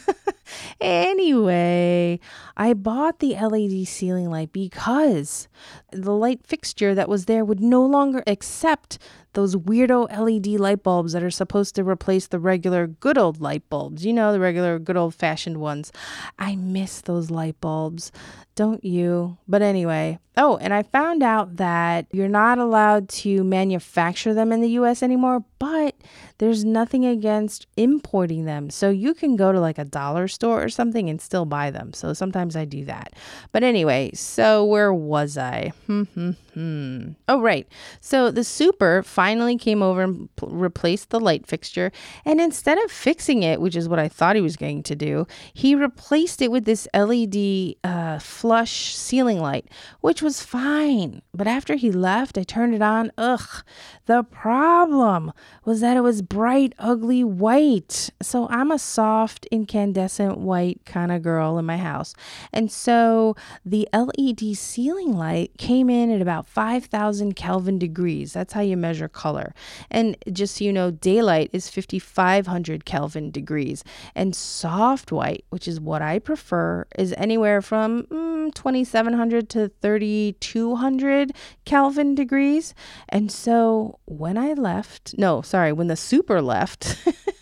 Anyway, 0.82 2.20
I 2.58 2.74
bought 2.74 3.20
the 3.20 3.36
LED 3.36 3.88
ceiling 3.88 4.30
light 4.30 4.52
because 4.52 5.48
the 5.92 6.14
light 6.14 6.46
fixture 6.46 6.94
that 6.94 7.10
was 7.10 7.26
there 7.26 7.46
would 7.46 7.62
no 7.62 7.86
longer 7.86 8.24
accept 8.28 9.00
those 9.36 9.56
weirdo 9.56 10.10
LED 10.12 10.60
light 10.60 10.82
bulbs 10.82 11.14
that 11.14 11.24
are 11.24 11.30
supposed 11.32 11.76
to 11.76 11.84
replace 11.84 12.28
the 12.28 12.40
regular 12.40 12.88
good 12.88 13.18
old 13.18 13.40
light 13.40 13.70
bulbs. 13.70 14.06
You 14.06 14.14
know, 14.14 14.32
the 14.32 14.40
regular 14.40 14.80
good 14.80 14.98
old 14.98 15.14
fashioned 15.14 15.58
ones. 15.58 15.92
I 16.40 16.56
miss 16.56 17.02
those 17.02 17.30
light 17.30 17.60
bulbs. 17.62 18.12
Don't 18.56 18.84
you? 18.84 19.38
But 19.48 19.62
anyway, 19.62 20.18
oh, 20.38 20.58
and 20.58 20.74
I 20.74 20.84
found 20.84 21.22
out 21.22 21.58
that 21.58 22.08
you're 22.12 22.30
not 22.30 22.58
allowed 22.58 23.10
to 23.10 23.44
manufacture 23.44 24.34
them 24.34 24.54
in 24.54 24.62
the 24.62 24.70
US 24.70 25.04
anymore, 25.04 25.44
but 25.60 25.96
there's 26.38 26.64
nothing 26.64 27.06
against 27.06 27.68
importing 27.76 28.46
them. 28.46 28.70
So 28.70 28.90
you 28.90 29.14
can 29.14 29.36
go 29.36 29.52
to 29.52 29.60
like 29.60 29.78
a 29.78 29.86
dollar 29.86 30.30
store 30.30 30.64
or 30.64 30.70
something 30.70 31.10
and 31.10 31.22
still 31.22 31.46
buy 31.46 31.70
them. 31.70 31.92
So 31.94 32.14
sometimes 32.14 32.56
I 32.56 32.64
do 32.64 32.86
that. 32.86 33.14
But 33.52 33.64
anyway, 33.64 34.12
so 34.14 34.64
where 34.64 34.94
was 34.94 35.38
I? 35.38 35.74
Hmm, 35.88 36.04
hmm, 36.04 36.32
hmm. 36.32 36.45
Hmm. 36.56 37.10
Oh, 37.28 37.42
right. 37.42 37.68
So 38.00 38.32
the 38.32 38.46
super 38.46 39.04
finally 39.04 39.58
came 39.58 39.84
over 39.84 40.04
and 40.04 40.34
p- 40.38 40.48
replaced 40.50 41.10
the 41.10 41.20
light 41.20 41.46
fixture. 41.46 41.92
And 42.24 42.40
instead 42.40 42.78
of 42.78 42.90
fixing 42.90 43.44
it, 43.44 43.60
which 43.60 43.76
is 43.76 43.90
what 43.90 44.00
I 44.00 44.08
thought 44.08 44.38
he 44.38 44.42
was 44.42 44.56
going 44.56 44.82
to 44.84 44.96
do, 44.96 45.28
he 45.54 45.76
replaced 45.76 46.42
it 46.42 46.52
with 46.52 46.64
this 46.64 46.88
LED 46.94 47.76
uh, 47.84 48.20
flush 48.20 48.96
ceiling 48.96 49.42
light, 49.42 49.68
which 50.00 50.22
was 50.22 50.42
fine. 50.42 51.22
But 51.34 51.46
after 51.46 51.76
he 51.76 51.92
left, 51.92 52.38
I 52.38 52.44
turned 52.44 52.74
it 52.74 52.82
on. 52.82 53.12
Ugh. 53.18 53.64
The 54.06 54.24
problem 54.24 55.34
was 55.66 55.82
that 55.82 55.98
it 55.98 56.02
was 56.02 56.22
bright, 56.22 56.72
ugly 56.80 57.26
white. 57.26 58.12
So 58.22 58.48
I'm 58.50 58.72
a 58.72 58.80
soft, 58.80 59.46
incandescent 59.48 60.38
white 60.38 60.86
kind 60.86 61.12
of 61.12 61.22
girl 61.22 61.58
in 61.58 61.66
my 61.66 61.78
house. 61.78 62.14
And 62.54 62.72
so 62.72 63.36
the 63.66 63.90
LED 63.92 64.56
ceiling 64.56 65.12
light 65.12 65.52
came 65.58 65.90
in 65.90 66.12
at 66.12 66.22
about 66.22 66.45
5,000 66.46 67.36
Kelvin 67.36 67.80
degrees. 67.80 68.34
That's 68.34 68.54
how 68.54 68.62
you 68.62 68.78
measure 68.78 69.08
color. 69.08 69.54
And 69.90 70.18
just 70.32 70.58
so 70.58 70.64
you 70.64 70.74
know, 70.74 70.92
daylight 70.92 71.50
is 71.54 71.70
5,500 71.70 72.86
Kelvin 72.86 73.32
degrees. 73.32 73.84
And 74.16 74.36
soft 74.36 75.12
white, 75.12 75.46
which 75.50 75.68
is 75.68 75.80
what 75.80 76.02
I 76.02 76.20
prefer, 76.20 76.86
is 76.98 77.14
anywhere 77.18 77.62
from 77.62 78.04
mm, 78.04 78.54
2,700 78.54 79.50
to 79.50 79.70
3,200 79.82 81.32
Kelvin 81.66 82.16
degrees. 82.16 82.74
And 83.10 83.32
so 83.32 84.00
when 84.06 84.38
I 84.38 84.54
left, 84.54 85.16
no, 85.18 85.42
sorry, 85.42 85.74
when 85.74 85.88
the 85.88 85.96
super 85.96 86.42
left, 86.42 86.98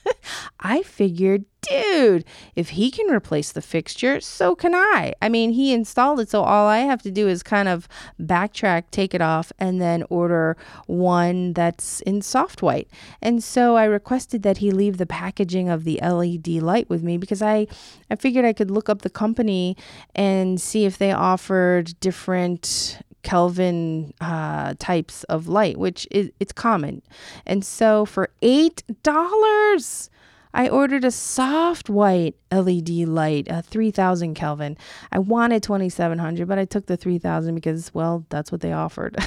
I 0.60 0.84
figured, 0.84 1.46
dude, 1.62 2.26
if 2.56 2.70
he 2.70 2.92
can 2.92 3.08
replace 3.08 3.52
the 3.52 3.62
fixture, 3.62 4.20
so 4.20 4.56
can 4.56 4.74
I. 4.76 5.14
I 5.22 5.30
mean, 5.30 5.52
he 5.52 5.74
installed 5.74 6.20
it, 6.20 6.30
so 6.30 6.44
all 6.44 6.68
I 6.68 6.80
have 6.80 7.02
to 7.04 7.12
do 7.12 7.28
is 7.28 7.44
kind 7.44 7.68
of 7.68 7.88
backtrack, 8.20 8.86
take 8.92 9.14
it 9.14 9.22
off, 9.22 9.52
and 9.60 9.82
then 9.82 10.04
order 10.10 10.58
one 10.88 11.54
that's 11.54 12.02
in 12.02 12.22
soft 12.22 12.62
white. 12.62 12.90
And 13.22 13.44
so 13.44 13.76
I 13.76 13.86
requested 13.86 14.44
that 14.44 14.58
he 14.58 14.72
leave 14.72 14.98
the 14.98 15.06
packaging 15.06 15.70
of 15.70 15.84
the 15.84 16.00
LED 16.02 16.48
light 16.62 16.90
with 16.90 17.04
me 17.04 17.18
because 17.18 17.42
I, 17.42 17.68
I 18.10 18.16
figured 18.16 18.46
I 18.46 18.54
could 18.54 18.72
look 18.72 18.90
up 18.90 19.02
the 19.02 19.10
company 19.10 19.78
and 20.16 20.60
see 20.60 20.86
if 20.86 20.98
they 20.98 21.12
offered 21.12 22.00
different 22.00 23.00
Kelvin 23.24 24.14
uh, 24.22 24.76
types 24.80 25.24
of 25.26 25.48
light, 25.48 25.78
which 25.78 26.08
is 26.12 26.32
it's 26.40 26.54
common. 26.54 27.02
And 27.46 27.66
so 27.66 28.06
for 28.06 28.30
eight 28.42 28.84
dollars, 29.02 30.10
I 30.54 30.70
ordered 30.70 31.04
a 31.04 31.12
soft 31.12 31.90
white 31.90 32.36
LED 32.52 32.90
light, 32.90 33.48
a 33.50 33.64
3000 33.64 34.36
Kelvin. 34.36 34.78
I 35.12 35.18
wanted 35.20 35.64
2700, 35.64 36.48
but 36.48 36.60
I 36.60 36.66
took 36.66 36.86
the 36.86 36.96
3000 36.96 37.56
because, 37.56 37.92
well, 37.94 38.26
that's 38.30 38.52
what 38.52 38.62
they 38.62 38.72
offered. 38.72 39.18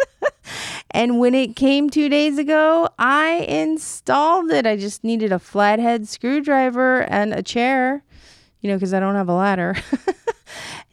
and 0.90 1.18
when 1.18 1.34
it 1.34 1.54
came 1.54 1.90
two 1.90 2.08
days 2.08 2.38
ago, 2.38 2.88
I 2.98 3.44
installed 3.46 4.50
it. 4.50 4.66
I 4.66 4.76
just 4.76 5.04
needed 5.04 5.32
a 5.32 5.38
flathead 5.38 6.08
screwdriver 6.08 7.02
and 7.02 7.34
a 7.34 7.42
chair, 7.42 8.02
you 8.62 8.70
know, 8.70 8.76
because 8.76 8.94
I 8.94 9.00
don't 9.00 9.16
have 9.16 9.28
a 9.28 9.34
ladder. 9.34 9.76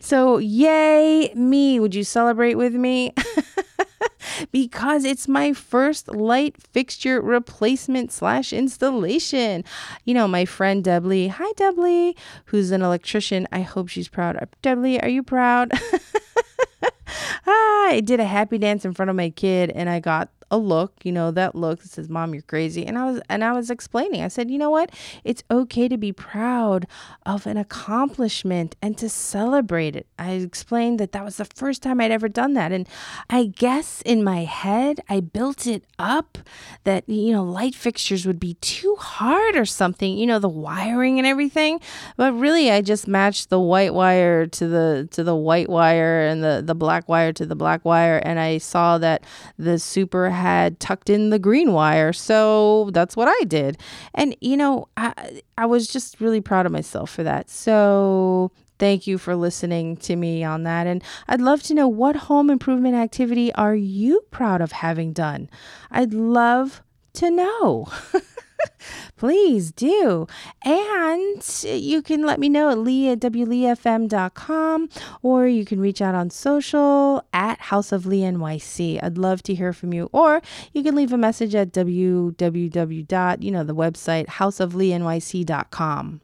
so, 0.05 0.37
yay, 0.37 1.33
me. 1.33 1.79
Would 1.79 1.95
you 1.95 2.03
celebrate 2.03 2.53
with 2.55 2.75
me? 2.75 3.11
because 4.51 5.03
it's 5.03 5.27
my 5.27 5.51
first 5.51 6.07
light 6.09 6.61
fixture 6.61 7.19
replacement 7.19 8.11
slash 8.11 8.53
installation. 8.53 9.63
You 10.03 10.13
know, 10.13 10.27
my 10.27 10.45
friend 10.45 10.83
Debly, 10.83 11.29
hi 11.29 11.51
Debly, 11.53 12.15
who's 12.45 12.69
an 12.69 12.83
electrician. 12.83 13.47
I 13.51 13.61
hope 13.61 13.87
she's 13.87 14.07
proud. 14.07 14.37
Debly, 14.61 15.01
are 15.01 15.09
you 15.09 15.23
proud? 15.23 15.71
I 17.47 18.03
did 18.05 18.19
a 18.19 18.25
happy 18.25 18.59
dance 18.59 18.85
in 18.85 18.93
front 18.93 19.09
of 19.09 19.15
my 19.15 19.31
kid 19.31 19.71
and 19.71 19.89
I 19.89 19.99
got 19.99 20.29
a 20.51 20.57
look, 20.57 20.93
you 21.03 21.11
know, 21.11 21.31
that 21.31 21.55
look 21.55 21.81
that 21.81 21.89
says, 21.89 22.09
Mom, 22.09 22.33
you're 22.33 22.43
crazy. 22.43 22.85
And 22.85 22.97
I 22.97 23.05
was 23.05 23.21
and 23.29 23.43
I 23.43 23.51
was 23.53 23.69
explaining. 23.69 24.21
I 24.21 24.27
said, 24.27 24.51
you 24.51 24.57
know 24.57 24.69
what? 24.69 24.91
It's 25.23 25.43
okay 25.49 25.87
to 25.87 25.97
be 25.97 26.11
proud 26.11 26.87
of 27.25 27.47
an 27.47 27.57
accomplishment 27.57 28.75
and 28.81 28.97
to 28.97 29.09
celebrate 29.09 29.95
it. 29.95 30.07
I 30.19 30.31
explained 30.31 30.99
that 30.99 31.11
that 31.13 31.23
was 31.23 31.37
the 31.37 31.45
first 31.45 31.81
time 31.81 31.99
I'd 31.99 32.11
ever 32.11 32.29
done 32.29 32.53
that. 32.53 32.71
And 32.71 32.87
I 33.29 33.45
guess 33.45 34.01
in 34.03 34.23
my 34.23 34.43
head, 34.43 34.99
I 35.09 35.19
built 35.19 35.65
it 35.65 35.83
up 35.97 36.37
that, 36.83 37.07
you 37.09 37.31
know, 37.31 37.43
light 37.43 37.73
fixtures 37.73 38.27
would 38.27 38.39
be 38.39 38.55
too 38.55 38.95
hard 38.99 39.55
or 39.55 39.65
something, 39.65 40.17
you 40.17 40.27
know, 40.27 40.39
the 40.39 40.49
wiring 40.49 41.17
and 41.17 41.25
everything. 41.25 41.79
But 42.17 42.33
really 42.33 42.69
I 42.69 42.81
just 42.81 43.07
matched 43.07 43.49
the 43.49 43.59
white 43.59 43.93
wire 43.93 44.45
to 44.45 44.67
the 44.67 45.07
to 45.11 45.23
the 45.23 45.35
white 45.35 45.69
wire 45.69 46.27
and 46.27 46.43
the, 46.43 46.61
the 46.63 46.75
black 46.75 47.09
wire 47.09 47.33
to 47.33 47.45
the 47.45 47.55
black 47.55 47.83
wire. 47.83 48.17
And 48.17 48.39
I 48.39 48.59
saw 48.59 48.97
that 48.99 49.23
the 49.57 49.79
super 49.79 50.29
had 50.35 50.79
tucked 50.79 51.09
in 51.09 51.29
the 51.31 51.39
green 51.39 51.73
wire. 51.73 52.13
So 52.13 52.89
that's 52.93 53.15
what 53.17 53.27
I 53.27 53.43
did. 53.45 53.77
And, 54.13 54.35
you 54.41 54.57
know, 54.57 54.87
I, 54.97 55.41
I 55.57 55.65
was 55.65 55.87
just 55.87 56.21
really 56.21 56.41
proud 56.41 56.65
of 56.65 56.71
myself 56.71 57.09
for 57.09 57.23
that. 57.23 57.49
So 57.49 58.51
thank 58.77 59.07
you 59.07 59.17
for 59.17 59.35
listening 59.35 59.97
to 59.97 60.15
me 60.15 60.43
on 60.43 60.63
that. 60.63 60.87
And 60.87 61.03
I'd 61.27 61.41
love 61.41 61.63
to 61.63 61.73
know 61.73 61.87
what 61.87 62.15
home 62.15 62.49
improvement 62.49 62.95
activity 62.95 63.53
are 63.53 63.75
you 63.75 64.21
proud 64.31 64.61
of 64.61 64.71
having 64.71 65.13
done? 65.13 65.49
I'd 65.91 66.13
love 66.13 66.81
to 67.13 67.31
know. 67.31 67.87
Please 69.17 69.71
do. 69.71 70.27
And 70.63 71.63
you 71.63 72.01
can 72.01 72.25
let 72.25 72.39
me 72.39 72.49
know 72.49 72.69
at 72.69 72.77
lee 72.79 73.09
at 73.09 73.19
wleefm.com 73.19 74.89
or 75.21 75.47
you 75.47 75.65
can 75.65 75.79
reach 75.79 76.01
out 76.01 76.15
on 76.15 76.29
social 76.29 77.23
at 77.33 77.59
House 77.61 77.91
of 77.91 78.05
Lee 78.05 78.21
NYC. 78.21 79.03
I'd 79.03 79.17
love 79.17 79.43
to 79.43 79.55
hear 79.55 79.73
from 79.73 79.93
you. 79.93 80.09
Or 80.11 80.41
you 80.73 80.83
can 80.83 80.95
leave 80.95 81.13
a 81.13 81.17
message 81.17 81.55
at 81.55 81.71
www. 81.71 83.43
you 83.43 83.51
know, 83.51 83.63
the 83.63 83.75
website 83.75 84.27
houseofleenyc.com. 84.27 86.21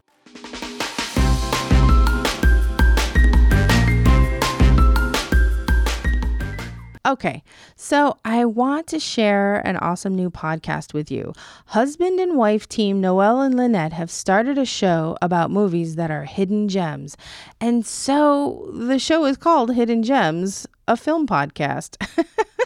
Okay, 7.03 7.41
so 7.75 8.19
I 8.23 8.45
want 8.45 8.85
to 8.87 8.99
share 8.99 9.55
an 9.65 9.75
awesome 9.77 10.13
new 10.13 10.29
podcast 10.29 10.93
with 10.93 11.09
you. 11.09 11.33
Husband 11.65 12.19
and 12.19 12.37
wife 12.37 12.69
team 12.69 13.01
Noel 13.01 13.41
and 13.41 13.55
Lynette 13.55 13.93
have 13.93 14.11
started 14.11 14.59
a 14.59 14.65
show 14.65 15.17
about 15.19 15.49
movies 15.49 15.95
that 15.95 16.11
are 16.11 16.25
hidden 16.25 16.69
gems. 16.69 17.17
And 17.59 17.83
so 17.87 18.69
the 18.71 18.99
show 18.99 19.25
is 19.25 19.35
called 19.35 19.73
Hidden 19.73 20.03
Gems, 20.03 20.67
a 20.87 20.95
film 20.95 21.25
podcast. 21.25 21.97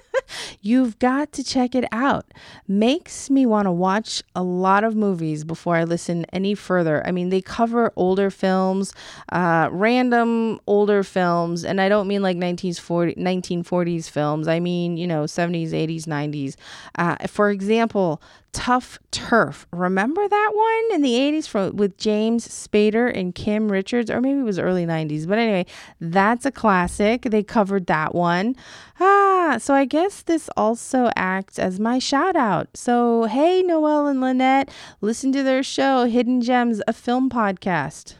You've 0.62 1.00
got 1.00 1.32
to 1.34 1.44
check 1.44 1.76
it 1.76 1.86
out. 1.92 2.26
Makes 2.68 3.30
me 3.30 3.46
want 3.46 3.66
to 3.66 3.72
watch 3.72 4.24
a 4.36 4.44
lot 4.44 4.84
of 4.84 4.96
movies 4.96 5.44
before 5.44 5.76
I 5.76 5.84
listen 5.84 6.26
any 6.34 6.56
further. 6.56 7.06
I 7.06 7.12
mean, 7.12 7.30
they 7.30 7.42
cover 7.42 7.92
older 7.96 8.30
films, 8.30 8.94
uh, 9.32 9.70
random 9.72 10.60
older 10.68 11.04
films, 11.04 11.64
and 11.64 11.80
I 11.80 11.90
don't 11.90 12.08
mean 12.08 12.22
like 12.22 12.38
1940, 12.38 13.16
1940s 13.16 14.10
films. 14.10 14.48
I 14.48 14.60
mean, 14.60 14.98
you 14.98 15.08
know, 15.08 15.24
70s, 15.24 15.72
80s, 15.72 16.06
90s. 16.06 16.56
Uh, 16.98 17.28
for 17.28 17.50
example, 17.50 18.22
Tough 18.56 18.98
Turf. 19.12 19.68
Remember 19.74 20.26
that 20.26 20.52
one 20.54 20.96
in 20.96 21.02
the 21.02 21.16
80s 21.16 21.46
from 21.46 21.76
with 21.76 21.98
James 21.98 22.48
Spader 22.48 23.12
and 23.14 23.36
Kim 23.36 23.70
Richards 23.70 24.10
or 24.10 24.22
maybe 24.22 24.40
it 24.40 24.44
was 24.44 24.58
early 24.58 24.86
90s. 24.86 25.28
But 25.28 25.40
anyway, 25.40 25.66
that's 26.00 26.46
a 26.46 26.52
classic. 26.52 27.24
They 27.24 27.44
covered 27.44 27.88
that 27.88 28.16
one. 28.16 28.56
Ah, 28.98 29.58
so 29.60 29.74
I 29.74 29.84
guess 29.84 30.22
this 30.22 30.50
also 30.56 31.12
acts 31.18 31.60
as 31.60 31.82
my 31.82 32.00
shout 32.00 32.38
out. 32.38 32.70
So, 32.78 33.26
hey, 33.26 33.62
Noel 33.62 34.08
and 34.08 34.22
Lynette, 34.22 34.72
listen 35.02 35.34
to 35.34 35.44
their 35.44 35.62
show, 35.62 36.06
Hidden 36.06 36.40
Gems, 36.40 36.82
a 36.88 36.94
film 36.94 37.30
podcast. 37.30 38.14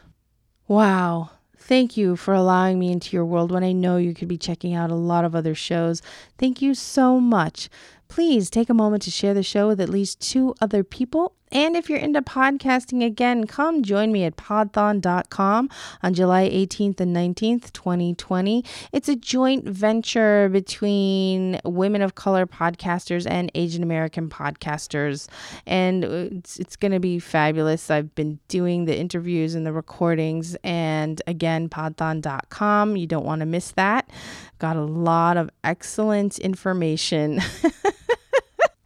Wow. 0.68 1.30
Thank 1.66 1.96
you 1.96 2.14
for 2.14 2.32
allowing 2.32 2.78
me 2.78 2.92
into 2.92 3.16
your 3.16 3.24
world 3.24 3.50
when 3.50 3.64
I 3.64 3.72
know 3.72 3.96
you 3.96 4.14
could 4.14 4.28
be 4.28 4.38
checking 4.38 4.74
out 4.74 4.92
a 4.92 4.94
lot 4.94 5.24
of 5.24 5.34
other 5.34 5.54
shows. 5.54 6.00
Thank 6.38 6.62
you 6.62 6.74
so 6.74 7.18
much. 7.18 7.68
Please 8.08 8.50
take 8.50 8.70
a 8.70 8.74
moment 8.74 9.02
to 9.02 9.10
share 9.10 9.34
the 9.34 9.42
show 9.42 9.68
with 9.68 9.80
at 9.80 9.88
least 9.88 10.20
two 10.20 10.54
other 10.60 10.84
people. 10.84 11.34
And 11.52 11.76
if 11.76 11.88
you're 11.88 11.98
into 11.98 12.22
podcasting 12.22 13.04
again, 13.04 13.46
come 13.46 13.82
join 13.82 14.10
me 14.10 14.24
at 14.24 14.36
podthon.com 14.36 15.70
on 16.02 16.14
July 16.14 16.48
18th 16.48 17.00
and 17.00 17.14
19th, 17.14 17.72
2020. 17.72 18.64
It's 18.92 19.08
a 19.08 19.14
joint 19.14 19.64
venture 19.64 20.48
between 20.48 21.60
women 21.64 22.02
of 22.02 22.16
color 22.16 22.46
podcasters 22.46 23.30
and 23.30 23.52
Asian 23.54 23.84
American 23.84 24.28
podcasters. 24.28 25.28
And 25.66 26.04
it's, 26.04 26.58
it's 26.58 26.74
going 26.74 26.92
to 26.92 27.00
be 27.00 27.20
fabulous. 27.20 27.90
I've 27.90 28.14
been 28.16 28.40
doing 28.48 28.86
the 28.86 28.98
interviews 28.98 29.54
and 29.54 29.64
the 29.64 29.72
recordings. 29.72 30.56
And 30.64 31.22
again, 31.28 31.68
podthon.com. 31.68 32.96
You 32.96 33.06
don't 33.06 33.24
want 33.24 33.40
to 33.40 33.46
miss 33.46 33.70
that. 33.72 34.10
Got 34.58 34.76
a 34.76 34.82
lot 34.82 35.36
of 35.36 35.50
excellent 35.62 36.40
information. 36.40 37.40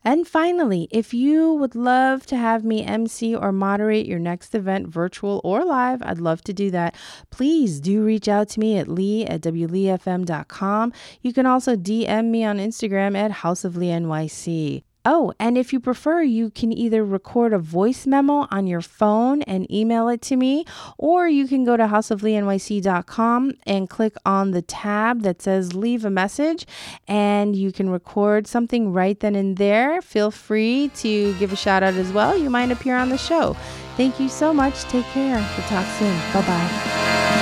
And 0.04 0.26
finally, 0.26 0.88
if 0.90 1.12
you 1.12 1.52
would 1.54 1.74
love 1.74 2.24
to 2.26 2.36
have 2.36 2.64
me 2.64 2.84
MC 2.84 3.34
or 3.34 3.52
moderate 3.52 4.06
your 4.06 4.18
next 4.18 4.54
event, 4.54 4.88
virtual 4.88 5.40
or 5.44 5.64
live, 5.64 6.02
I'd 6.02 6.18
love 6.18 6.42
to 6.44 6.52
do 6.52 6.70
that. 6.70 6.94
Please 7.30 7.80
do 7.80 8.02
reach 8.02 8.28
out 8.28 8.48
to 8.50 8.60
me 8.60 8.78
at 8.78 8.88
lee 8.88 9.26
at 9.26 9.42
wleefm.com. 9.42 10.92
You 11.20 11.32
can 11.32 11.46
also 11.46 11.76
DM 11.76 12.30
me 12.30 12.44
on 12.44 12.58
Instagram 12.58 13.16
at 13.16 13.30
House 13.30 13.64
of 13.64 13.76
Lee 13.76 13.88
NYC. 13.88 14.84
Oh, 15.04 15.32
and 15.38 15.56
if 15.56 15.72
you 15.72 15.80
prefer, 15.80 16.22
you 16.22 16.50
can 16.50 16.72
either 16.72 17.04
record 17.04 17.52
a 17.52 17.58
voice 17.58 18.06
memo 18.06 18.46
on 18.50 18.66
your 18.66 18.82
phone 18.82 19.40
and 19.42 19.70
email 19.72 20.08
it 20.08 20.20
to 20.22 20.36
me, 20.36 20.66
or 20.98 21.26
you 21.26 21.48
can 21.48 21.64
go 21.64 21.76
to 21.76 21.84
houseofleenyc.com 21.84 23.52
and 23.64 23.88
click 23.88 24.14
on 24.26 24.50
the 24.50 24.62
tab 24.62 25.22
that 25.22 25.40
says 25.40 25.74
leave 25.74 26.04
a 26.04 26.10
message, 26.10 26.66
and 27.08 27.56
you 27.56 27.72
can 27.72 27.88
record 27.88 28.46
something 28.46 28.92
right 28.92 29.18
then 29.20 29.34
and 29.34 29.56
there. 29.56 30.02
Feel 30.02 30.30
free 30.30 30.90
to 30.96 31.34
give 31.38 31.52
a 31.52 31.56
shout 31.56 31.82
out 31.82 31.94
as 31.94 32.12
well. 32.12 32.36
You 32.36 32.50
might 32.50 32.70
appear 32.70 32.96
on 32.96 33.08
the 33.08 33.18
show. 33.18 33.54
Thank 33.96 34.20
you 34.20 34.28
so 34.28 34.52
much. 34.52 34.82
Take 34.84 35.06
care. 35.06 35.36
We'll 35.56 35.66
talk 35.66 35.86
soon. 35.98 36.16
Bye 36.32 36.46
bye. 36.46 37.39